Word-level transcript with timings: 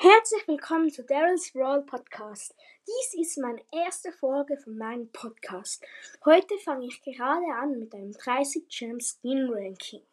Herzlich 0.00 0.46
willkommen 0.46 0.90
zu 0.90 1.02
Daryl's 1.02 1.50
Brawl 1.50 1.82
Podcast. 1.82 2.54
Dies 2.86 3.20
ist 3.20 3.36
meine 3.38 3.60
erste 3.72 4.12
Folge 4.12 4.56
von 4.56 4.78
meinem 4.78 5.10
Podcast. 5.10 5.84
Heute 6.24 6.56
fange 6.58 6.86
ich 6.86 7.02
gerade 7.02 7.52
an 7.60 7.80
mit 7.80 7.92
einem 7.92 8.12
30 8.12 8.68
Gem 8.68 9.00
Skin 9.00 9.52
Ranking. 9.52 10.04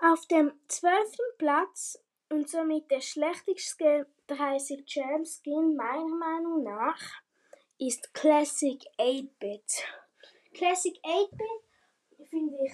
Auf 0.00 0.24
dem 0.26 0.52
12. 0.68 1.16
Platz 1.38 2.00
und 2.28 2.48
somit 2.48 2.88
der 2.88 3.00
schlechteste 3.00 4.06
30 4.28 4.86
Gem 4.86 5.24
Skin 5.24 5.74
meiner 5.74 6.06
Meinung 6.06 6.62
nach 6.62 7.00
ist 7.78 8.14
Classic 8.14 8.78
8-Bit. 8.96 9.82
Classic 10.54 10.96
8-Bit 11.02 12.28
finde 12.30 12.58
ich 12.64 12.72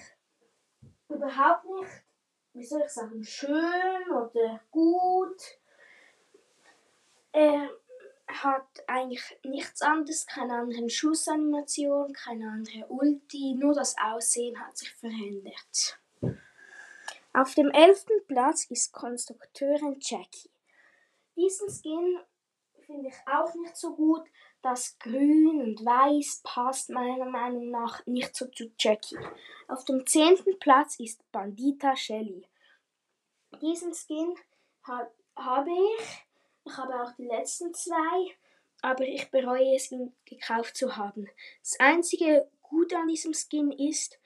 überhaupt 1.09 1.65
nicht 1.65 2.12
wie 2.53 2.65
soll 2.65 2.83
ich 2.85 2.91
sagen, 2.91 3.23
schön 3.23 4.11
oder 4.11 4.61
gut. 4.71 5.41
Er 7.31 7.69
hat 8.27 8.67
eigentlich 8.87 9.39
nichts 9.43 9.81
anderes, 9.81 10.25
keine 10.27 10.55
anderen 10.55 10.89
Schussanimationen, 10.89 12.13
keine 12.13 12.49
andere 12.49 12.87
Ulti, 12.87 13.55
nur 13.55 13.73
das 13.73 13.95
Aussehen 13.97 14.59
hat 14.59 14.77
sich 14.77 14.91
verändert. 14.93 15.99
Auf 17.33 17.55
dem 17.55 17.71
elften 17.71 18.25
Platz 18.27 18.65
ist 18.65 18.93
Konstrukteurin 18.93 19.97
Jackie. 19.99 20.51
Diesen 21.35 21.67
Skin 21.69 22.19
finde 22.85 23.09
ich 23.09 23.27
auch 23.27 23.53
nicht 23.55 23.75
so 23.75 23.95
gut. 23.95 24.23
Das 24.61 24.97
Grün 24.99 25.59
und 25.59 25.83
Weiß 25.83 26.41
passt 26.43 26.89
meiner 26.89 27.25
Meinung 27.25 27.69
nach 27.69 28.05
nicht 28.05 28.35
so 28.35 28.45
zu 28.47 28.71
Jackie. 28.77 29.17
Auf 29.67 29.83
dem 29.85 30.05
zehnten 30.05 30.57
Platz 30.59 30.99
ist 30.99 31.29
Bandita 31.31 31.95
Shelly. 31.95 32.45
Diesen 33.63 33.93
Skin 33.93 34.35
hab, 34.83 35.09
habe 35.37 35.69
ich. 35.71 36.25
Ich 36.65 36.77
habe 36.77 37.01
auch 37.01 37.13
die 37.13 37.27
letzten 37.27 37.73
zwei, 37.73 38.35
aber 38.81 39.05
ich 39.05 39.31
bereue 39.31 39.73
es, 39.73 39.89
ihn 39.89 40.13
gekauft 40.25 40.75
zu 40.75 40.97
haben. 40.97 41.29
Das 41.61 41.79
einzige 41.79 42.49
Gute 42.61 42.97
an 42.97 43.07
diesem 43.07 43.33
Skin 43.33 43.71
ist 43.71 44.19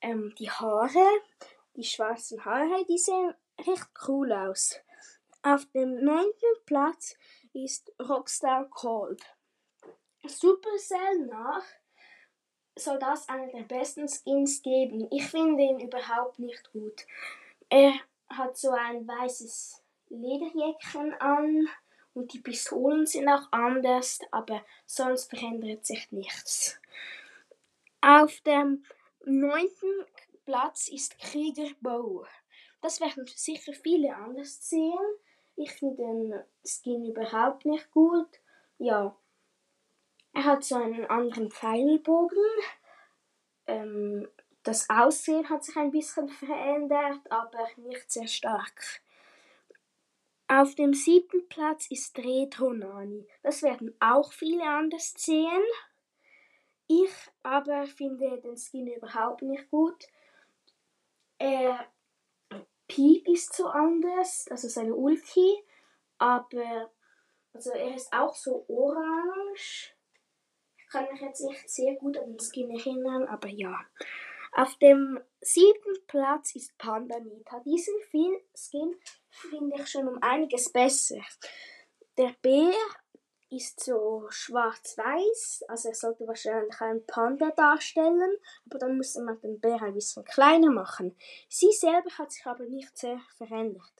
ähm, 0.00 0.34
die 0.38 0.50
Haare. 0.50 1.06
Die 1.76 1.84
schwarzen 1.84 2.42
Haare, 2.42 2.86
die 2.86 2.96
sehen 2.96 3.34
recht 3.66 3.90
cool 4.08 4.32
aus. 4.32 4.80
Auf 5.42 5.66
dem 5.72 6.02
neunten 6.02 6.64
Platz 6.64 7.16
ist 7.52 7.92
Rockstar 8.00 8.64
Cold. 8.70 9.22
Supercell 10.24 11.26
nach 11.26 11.64
soll 12.76 12.98
das 12.98 13.28
einer 13.28 13.48
der 13.48 13.64
besten 13.64 14.08
Skins 14.08 14.62
geben. 14.62 15.06
Ich 15.10 15.26
finde 15.26 15.64
ihn 15.64 15.80
überhaupt 15.80 16.38
nicht 16.38 16.72
gut. 16.72 17.06
Er 17.68 17.92
hat 18.40 18.56
so 18.56 18.70
ein 18.70 19.06
weißes 19.06 19.82
Lederjäckchen 20.08 21.14
an 21.20 21.68
und 22.14 22.32
die 22.32 22.40
Pistolen 22.40 23.06
sind 23.06 23.28
auch 23.28 23.52
anders, 23.52 24.20
aber 24.30 24.64
sonst 24.86 25.30
verändert 25.30 25.86
sich 25.86 26.10
nichts. 26.10 26.80
Auf 28.00 28.40
dem 28.40 28.84
neunten 29.24 30.06
Platz 30.44 30.88
ist 30.88 31.18
Krieger 31.18 31.70
Bow. 31.80 32.26
Das 32.80 33.00
werden 33.00 33.26
sicher 33.26 33.72
viele 33.74 34.16
anders 34.16 34.68
sehen. 34.68 34.98
Ich 35.56 35.72
finde 35.72 35.96
den 36.02 36.44
Skin 36.64 37.04
überhaupt 37.04 37.66
nicht 37.66 37.90
gut. 37.90 38.28
Ja, 38.78 39.14
er 40.32 40.44
hat 40.44 40.64
so 40.64 40.76
einen 40.76 41.04
anderen 41.06 41.50
Pfeilbogen. 41.50 42.38
Ähm, 43.66 44.28
das 44.62 44.88
Aussehen 44.90 45.48
hat 45.48 45.64
sich 45.64 45.76
ein 45.76 45.90
bisschen 45.90 46.28
verändert, 46.28 47.20
aber 47.30 47.68
nicht 47.76 48.10
sehr 48.10 48.26
stark. 48.26 49.02
Auf 50.48 50.74
dem 50.74 50.94
siebten 50.94 51.48
Platz 51.48 51.86
ist 51.90 52.18
Retro 52.18 52.72
Nani. 52.72 53.26
Das 53.42 53.62
werden 53.62 53.94
auch 54.00 54.32
viele 54.32 54.64
anders 54.64 55.14
sehen. 55.16 55.62
Ich 56.88 57.12
aber 57.44 57.86
finde 57.86 58.40
den 58.40 58.56
Skin 58.56 58.88
überhaupt 58.88 59.42
nicht 59.42 59.70
gut. 59.70 60.08
Er 61.38 61.86
Piep 62.88 63.28
ist 63.28 63.54
so 63.54 63.66
anders, 63.66 64.48
also 64.50 64.66
seine 64.66 64.96
Ulti, 64.96 65.62
aber 66.18 66.90
also 67.52 67.70
er 67.70 67.94
ist 67.94 68.12
auch 68.12 68.34
so 68.34 68.64
orange. 68.66 69.94
Ich 70.76 70.86
kann 70.88 71.06
mich 71.12 71.20
jetzt 71.20 71.42
nicht 71.44 71.70
sehr 71.70 71.94
gut 71.94 72.18
an 72.18 72.36
den 72.36 72.40
Skin 72.40 72.70
erinnern, 72.70 73.28
aber 73.28 73.46
ja. 73.46 73.78
Auf 74.52 74.76
dem 74.76 75.20
siebten 75.40 76.06
Platz 76.06 76.54
ist 76.56 76.76
Panda 76.76 77.18
Nita. 77.20 77.60
Diesen 77.60 77.94
Skin 78.54 78.96
finde 79.30 79.76
ich 79.76 79.88
schon 79.88 80.08
um 80.08 80.22
einiges 80.22 80.72
besser. 80.72 81.20
Der 82.18 82.34
Bär 82.42 82.74
ist 83.50 83.80
so 83.80 84.26
schwarz-weiß, 84.30 85.64
also 85.68 85.88
er 85.88 85.94
sollte 85.94 86.26
wahrscheinlich 86.26 86.80
einen 86.80 87.04
Panda 87.06 87.50
darstellen, 87.50 88.36
aber 88.66 88.78
dann 88.78 88.96
müsste 88.96 89.22
man 89.22 89.40
den 89.40 89.60
Bär 89.60 89.82
ein 89.82 89.94
bisschen 89.94 90.24
kleiner 90.24 90.70
machen. 90.70 91.16
Sie 91.48 91.72
selber 91.72 92.10
hat 92.18 92.30
sich 92.32 92.46
aber 92.46 92.64
nicht 92.64 92.96
sehr 92.96 93.20
verändert. 93.36 93.92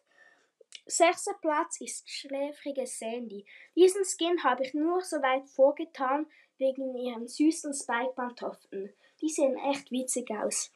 Sechster 0.87 1.35
Platz 1.41 1.81
ist 1.81 2.09
schläfrige 2.11 2.87
Sandy. 2.87 3.45
Diesen 3.77 4.05
Skin 4.05 4.43
habe 4.43 4.65
ich 4.65 4.75
nur 4.75 5.01
so 5.03 5.17
weit 5.17 5.49
vorgetan 5.49 6.27
wegen 6.59 6.97
ihren 6.97 7.27
süßen 7.27 7.73
Spike-Pantoffeln. 7.75 8.93
Die 9.21 9.29
sehen 9.29 9.57
echt 9.71 9.91
witzig 9.91 10.31
aus. 10.31 10.73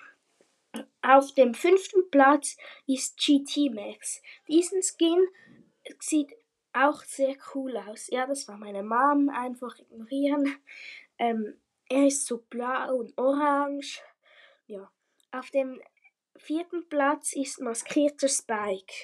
Auf 1.02 1.32
dem 1.34 1.54
fünften 1.54 2.10
Platz 2.10 2.56
ist 2.86 3.16
GT 3.18 3.72
Max. 3.72 4.22
Diesen 4.48 4.82
Skin 4.82 5.26
sieht 6.00 6.34
auch 6.72 7.02
sehr 7.04 7.36
cool 7.54 7.76
aus. 7.76 8.08
Ja, 8.08 8.26
das 8.26 8.48
war 8.48 8.56
meine 8.56 8.82
Mom. 8.82 9.28
Einfach 9.28 9.78
ignorieren. 9.78 10.56
Ähm, 11.18 11.54
er 11.88 12.06
ist 12.06 12.26
so 12.26 12.38
blau 12.38 12.96
und 12.96 13.16
orange. 13.16 14.02
Ja. 14.66 14.90
Auf 15.30 15.50
dem 15.50 15.80
vierten 16.36 16.88
Platz 16.88 17.34
ist 17.34 17.60
maskierter 17.60 18.28
Spike. 18.28 18.94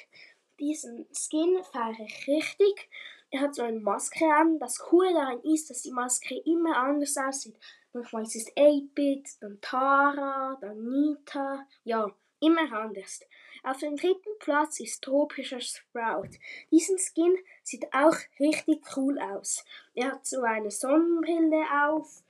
Diesen 0.59 1.07
Skin 1.13 1.63
fahre 1.73 2.03
ich 2.05 2.27
richtig. 2.27 2.89
Er 3.31 3.43
hat 3.43 3.55
so 3.55 3.63
eine 3.63 3.79
Maske 3.79 4.25
an. 4.27 4.59
Das 4.59 4.79
Coole 4.79 5.13
daran 5.13 5.41
ist, 5.43 5.71
dass 5.71 5.83
die 5.83 5.93
Maske 5.93 6.37
immer 6.45 6.77
anders 6.77 7.17
aussieht. 7.17 7.57
Manchmal 7.93 8.23
ist 8.23 8.37
es 8.37 8.57
8-Bit, 8.57 9.29
dann 9.41 9.61
Tara, 9.61 10.57
dann 10.61 10.85
Nita. 10.85 11.67
Ja, 11.85 12.11
immer 12.41 12.73
anders. 12.73 13.21
Auf 13.63 13.79
dem 13.79 13.97
dritten 13.97 14.39
Platz 14.39 14.81
ist 14.81 15.03
tropischer 15.03 15.61
Sprout. 15.61 16.31
Diesen 16.71 16.99
Skin 16.99 17.37
sieht 17.63 17.87
auch 17.93 18.17
richtig 18.39 18.83
cool 18.97 19.19
aus. 19.19 19.65
Er 19.95 20.13
hat 20.13 20.27
so 20.27 20.43
eine 20.43 20.71
Sonnenbrille 20.71 21.65
auf 21.85 22.23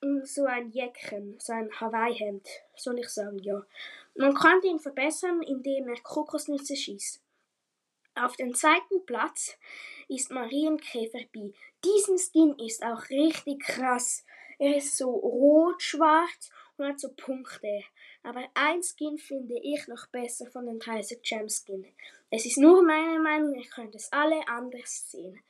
und 0.00 0.28
so 0.28 0.44
ein 0.44 0.70
Jäckchen, 0.70 1.36
so 1.38 1.52
ein 1.52 1.70
Hawaii-Hemd, 1.80 2.46
soll 2.76 2.98
ich 2.98 3.08
sagen, 3.08 3.38
ja. 3.38 3.62
Man 4.16 4.34
kann 4.34 4.62
ihn 4.62 4.78
verbessern, 4.78 5.42
indem 5.42 5.88
er 5.88 6.00
Kokosnüsse 6.02 6.76
schießt. 6.76 7.23
Auf 8.16 8.36
dem 8.36 8.54
zweiten 8.54 9.04
Platz 9.06 9.56
ist 10.08 10.30
Marienkäfer 10.30 11.24
B. 11.32 11.52
Diesen 11.84 12.16
Skin 12.16 12.56
ist 12.64 12.84
auch 12.84 13.08
richtig 13.10 13.60
krass. 13.60 14.24
Er 14.60 14.76
ist 14.76 14.96
so 14.96 15.10
rot-schwarz 15.10 16.50
und 16.76 16.86
hat 16.86 17.00
so 17.00 17.08
Punkte. 17.12 17.82
Aber 18.22 18.44
ein 18.54 18.82
Skin 18.84 19.18
finde 19.18 19.58
ich 19.60 19.88
noch 19.88 20.06
besser 20.06 20.48
von 20.50 20.66
den 20.66 20.78
30 20.78 21.22
Gem 21.22 21.48
Skin. 21.48 21.84
Es 22.30 22.46
ist 22.46 22.58
nur 22.58 22.84
meine 22.84 23.18
Meinung, 23.18 23.54
ihr 23.54 23.68
könnt 23.68 23.96
es 23.96 24.12
alle 24.12 24.46
anders 24.46 25.10
sehen. 25.10 25.40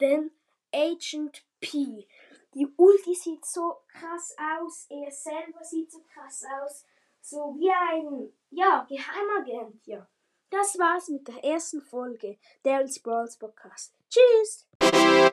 Denn 0.00 0.30
Agent 0.72 1.44
P. 1.60 2.06
Die 2.54 2.66
Ulti 2.76 3.14
sieht 3.14 3.44
so 3.44 3.76
krass 3.88 4.34
aus, 4.58 4.86
er 4.88 5.10
selber 5.10 5.62
sieht 5.62 5.92
so 5.92 6.00
krass 6.14 6.44
aus. 6.62 6.86
So 7.20 7.54
wie 7.58 7.70
ein, 7.70 8.32
ja, 8.50 8.86
Geheimagent, 8.88 9.86
ja. 9.86 10.08
Das 10.50 10.78
war's 10.78 11.08
mit 11.08 11.26
der 11.26 11.42
ersten 11.44 11.82
Folge 11.82 12.38
der 12.64 13.02
Brawls 13.02 13.36
Podcast. 13.36 13.92
Tschüss! 14.08 14.66